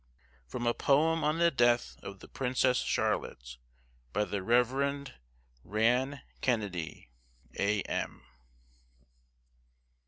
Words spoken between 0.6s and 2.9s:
a poem on the death of the Princess